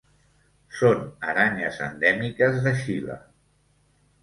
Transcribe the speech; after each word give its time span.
Són 0.77 1.03
aranyes 1.33 1.77
endèmiques 1.89 2.59
de 2.67 2.75
Xile. 2.83 3.21